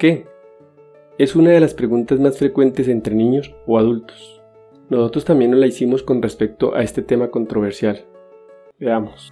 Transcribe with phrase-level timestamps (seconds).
[0.00, 0.26] qué?
[1.18, 4.40] Es una de las preguntas más frecuentes entre niños o adultos.
[4.88, 8.06] Nosotros también nos la hicimos con respecto a este tema controversial.
[8.78, 9.30] Veamos.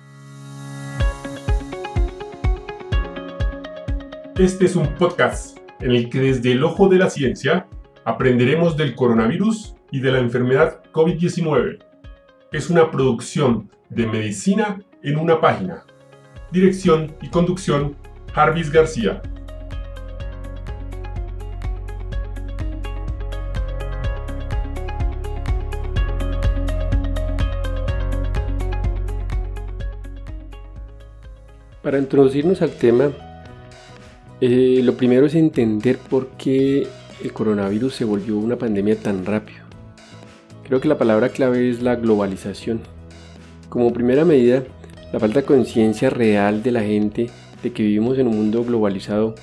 [4.39, 7.67] Este es un podcast en el que desde el ojo de la ciencia
[8.05, 11.79] aprenderemos del coronavirus y de la enfermedad COVID-19.
[12.53, 15.87] Es una producción de medicina en una página.
[16.53, 17.97] Dirección y conducción,
[18.35, 19.23] Jarvis García.
[31.89, 33.13] Para introducirnos al tema,
[34.43, 36.87] eh, lo primero es entender por qué
[37.25, 39.61] el coronavirus se volvió una pandemia tan rápido.
[40.65, 42.81] Creo que la palabra clave es la globalización.
[43.71, 44.65] Como primera medida,
[45.15, 47.31] la falta de conciencia real de la gente
[47.63, 49.35] de que vivimos en un mundo globalizado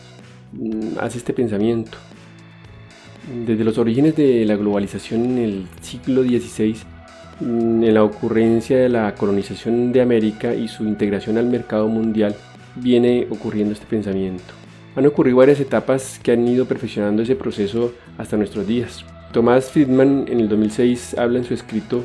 [0.54, 1.98] mm, hace este pensamiento.
[3.48, 6.76] Desde los orígenes de la globalización en el siglo XVI,
[7.42, 12.36] en la ocurrencia de la colonización de América y su integración al mercado mundial,
[12.76, 14.54] viene ocurriendo este pensamiento.
[14.96, 19.06] Han ocurrido varias etapas que han ido perfeccionando ese proceso hasta nuestros días.
[19.34, 22.04] Thomas Friedman en el 2006 habla en su escrito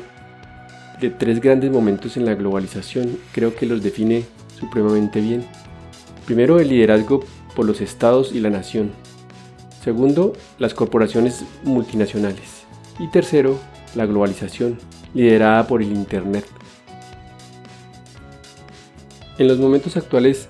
[0.99, 4.25] de tres grandes momentos en la globalización, creo que los define
[4.59, 5.43] supremamente bien.
[6.25, 7.23] Primero, el liderazgo
[7.55, 8.91] por los estados y la nación.
[9.83, 12.65] Segundo, las corporaciones multinacionales.
[12.99, 13.57] Y tercero,
[13.95, 14.77] la globalización,
[15.13, 16.45] liderada por el Internet.
[19.37, 20.49] En los momentos actuales,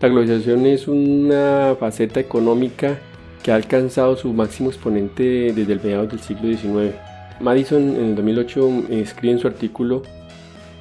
[0.00, 2.98] la globalización es una faceta económica
[3.42, 6.94] que ha alcanzado su máximo exponente desde el mediados del siglo XIX.
[7.40, 10.02] Madison en el 2008 escribe en su artículo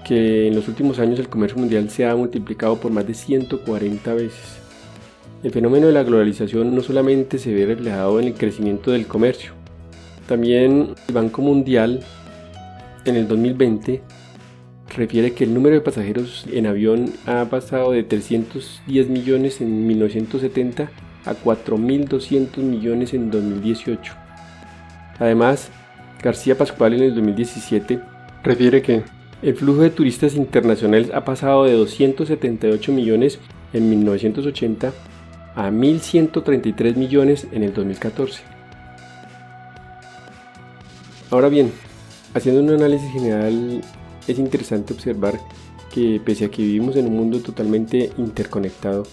[0.05, 4.13] que en los últimos años el comercio mundial se ha multiplicado por más de 140
[4.13, 4.59] veces.
[5.43, 9.53] El fenómeno de la globalización no solamente se ve reflejado en el crecimiento del comercio,
[10.27, 12.03] también el Banco Mundial
[13.05, 14.01] en el 2020
[14.95, 20.91] refiere que el número de pasajeros en avión ha pasado de 310 millones en 1970
[21.25, 24.13] a 4.200 millones en 2018.
[25.19, 25.69] Además,
[26.21, 27.99] García Pascual en el 2017
[28.43, 29.03] refiere que
[29.41, 33.39] el flujo de turistas internacionales ha pasado de 278 millones
[33.73, 34.91] en 1980
[35.55, 38.43] a 1.133 millones en el 2014.
[41.31, 41.71] Ahora bien,
[42.33, 43.81] haciendo un análisis general
[44.27, 45.39] es interesante observar
[45.93, 49.03] que pese a que vivimos en un mundo totalmente interconectado,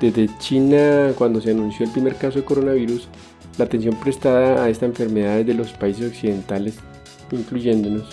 [0.00, 3.08] desde China cuando se anunció el primer caso de coronavirus,
[3.58, 6.78] la atención prestada a esta enfermedad de los países occidentales,
[7.30, 8.08] incluyéndonos,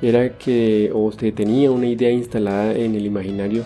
[0.00, 3.64] era que o se tenía una idea instalada en el imaginario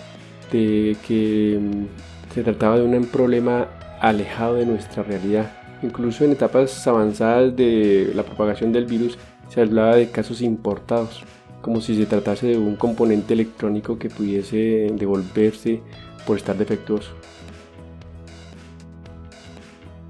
[0.51, 3.67] de que mm, se trataba de un problema
[3.99, 5.51] alejado de nuestra realidad.
[5.81, 9.17] Incluso en etapas avanzadas de la propagación del virus
[9.49, 11.23] se hablaba de casos importados
[11.61, 15.81] como si se tratase de un componente electrónico que pudiese devolverse
[16.25, 17.11] por estar defectuoso.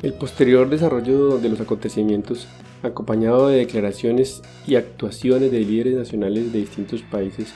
[0.04, 2.48] El posterior desarrollo de los acontecimientos,
[2.84, 7.54] acompañado de declaraciones y actuaciones de líderes nacionales de distintos países,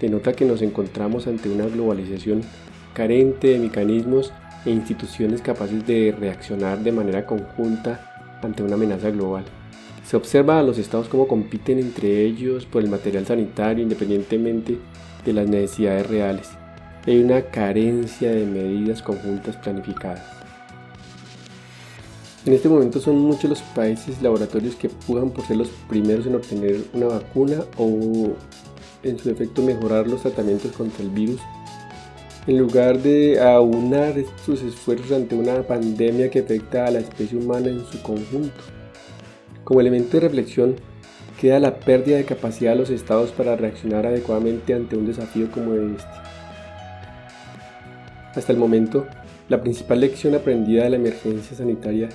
[0.00, 2.42] denota que nos encontramos ante una globalización
[2.94, 4.32] carente de mecanismos
[4.64, 9.44] e instituciones capaces de reaccionar de manera conjunta ante una amenaza global.
[10.06, 14.78] Se observa a los estados cómo compiten entre ellos por el material sanitario independientemente
[15.24, 16.48] de las necesidades reales.
[17.06, 20.22] Hay una carencia de medidas conjuntas planificadas.
[22.44, 26.36] En este momento son muchos los países laboratorios que pujan por ser los primeros en
[26.36, 27.88] obtener una vacuna o
[29.02, 31.40] en su efecto mejorar los tratamientos contra el virus
[32.46, 37.68] en lugar de aunar sus esfuerzos ante una pandemia que afecta a la especie humana
[37.68, 38.62] en su conjunto.
[39.66, 40.76] Como elemento de reflexión,
[41.40, 45.74] queda la pérdida de capacidad de los estados para reaccionar adecuadamente ante un desafío como
[45.74, 46.06] este.
[48.36, 49.08] Hasta el momento,
[49.48, 52.10] la principal lección aprendida de la emergencia sanitaria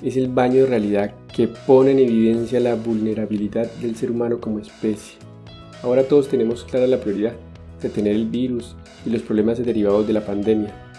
[0.00, 4.60] es el baño de realidad que pone en evidencia la vulnerabilidad del ser humano como
[4.60, 5.18] especie.
[5.82, 7.32] Ahora todos tenemos clara la prioridad
[7.82, 10.91] de tener el virus y los problemas derivados de la pandemia,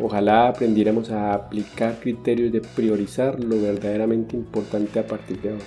[0.00, 5.64] Ojalá aprendiéramos a aplicar criterios de priorizar lo verdaderamente importante a partir de ahora.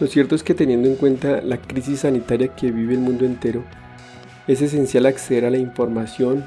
[0.00, 3.62] Lo cierto es que teniendo en cuenta la crisis sanitaria que vive el mundo entero,
[4.48, 6.44] es esencial acceder a la información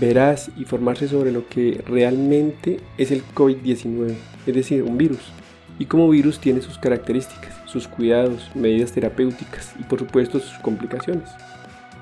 [0.00, 4.14] veraz y formarse sobre lo que realmente es el COVID-19,
[4.46, 5.32] es decir, un virus,
[5.78, 11.28] y como virus tiene sus características, sus cuidados, medidas terapéuticas y por supuesto sus complicaciones.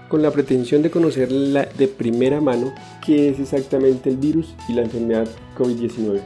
[0.08, 2.72] Con la pretensión de conocer de primera mano
[3.04, 6.20] qué es exactamente el virus y la enfermedad COVID-19.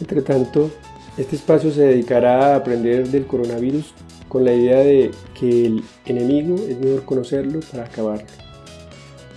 [0.00, 0.70] Entre tanto,
[1.16, 3.92] este espacio se dedicará a aprender del coronavirus
[4.28, 8.26] con la idea de que el enemigo es mejor conocerlo para acabarlo.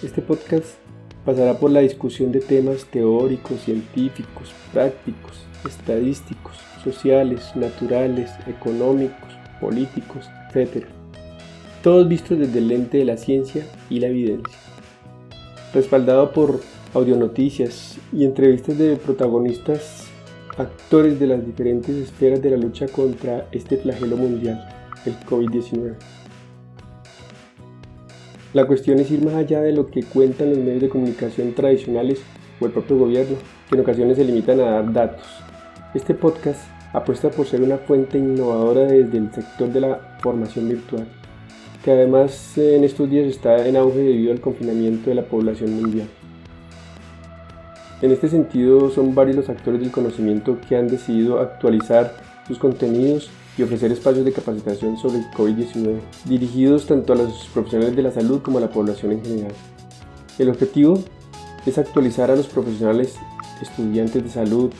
[0.02, 0.66] Este podcast
[1.26, 10.86] pasará por la discusión de temas teóricos, científicos, prácticos, estadísticos, sociales, naturales, económicos, políticos, etc.
[11.86, 14.58] Todos vistos desde el lente de la ciencia y la evidencia.
[15.72, 16.60] Respaldado por
[16.96, 20.08] audionoticias y entrevistas de protagonistas,
[20.58, 24.68] actores de las diferentes esferas de la lucha contra este flagelo mundial,
[25.06, 25.94] el COVID-19.
[28.56, 32.20] La cuestión es ir más allá de lo que cuentan los medios de comunicación tradicionales
[32.60, 33.38] o el propio gobierno,
[33.70, 35.28] que en ocasiones se limitan a dar datos.
[35.94, 36.62] Este podcast
[36.94, 41.06] apuesta por ser una fuente innovadora desde el sector de la formación virtual,
[41.86, 46.08] que además en estos días está en auge debido al confinamiento de la población mundial.
[48.02, 52.16] En este sentido, son varios los actores del conocimiento que han decidido actualizar
[52.48, 57.96] sus contenidos y ofrecer espacios de capacitación sobre el COVID-19, dirigidos tanto a los profesionales
[57.96, 59.54] de la salud como a la población en general.
[60.40, 61.04] El objetivo
[61.68, 63.16] es actualizar a los profesionales,
[63.62, 64.74] estudiantes de salud,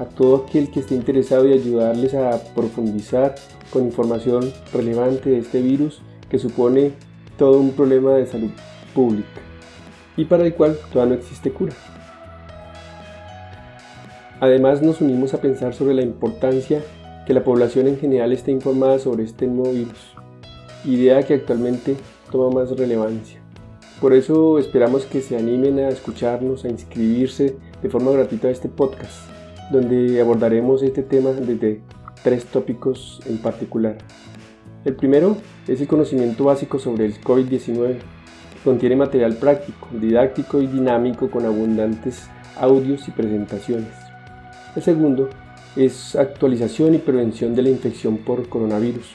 [0.00, 3.36] a todo aquel que esté interesado y ayudarles a profundizar
[3.72, 6.92] con información relevante de este virus que supone
[7.36, 8.50] todo un problema de salud
[8.94, 9.40] pública
[10.16, 11.72] y para el cual todavía no existe cura.
[14.40, 16.82] Además nos unimos a pensar sobre la importancia
[17.26, 20.14] que la población en general esté informada sobre este nuevo virus,
[20.84, 21.96] idea que actualmente
[22.30, 23.40] toma más relevancia.
[24.00, 28.68] Por eso esperamos que se animen a escucharnos, a inscribirse de forma gratuita a este
[28.68, 29.28] podcast,
[29.72, 31.80] donde abordaremos este tema desde
[32.22, 33.98] tres tópicos en particular.
[34.88, 35.36] El primero
[35.66, 41.44] es el conocimiento básico sobre el COVID-19, que contiene material práctico, didáctico y dinámico con
[41.44, 42.26] abundantes
[42.56, 43.90] audios y presentaciones.
[44.74, 45.28] El segundo
[45.76, 49.14] es actualización y prevención de la infección por coronavirus,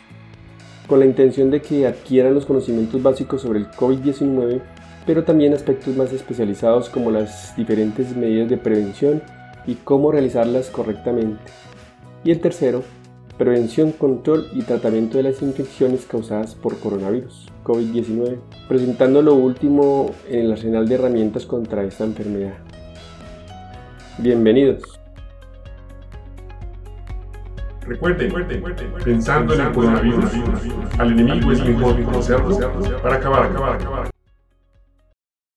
[0.86, 4.62] con la intención de que adquieran los conocimientos básicos sobre el COVID-19,
[5.08, 9.24] pero también aspectos más especializados como las diferentes medidas de prevención
[9.66, 11.42] y cómo realizarlas correctamente.
[12.24, 12.84] Y el tercero,
[13.38, 18.38] prevención, control y tratamiento de las infecciones causadas por coronavirus, COVID-19,
[18.68, 22.54] presentando lo último en el arsenal de herramientas contra esta enfermedad.
[24.20, 25.00] Bienvenidos.
[27.86, 28.32] Recuerden,
[29.04, 30.32] pensando en el coronavirus,
[30.98, 32.58] al enemigo es mejor conocerlo
[33.02, 34.13] para acabar, acabar, acabar.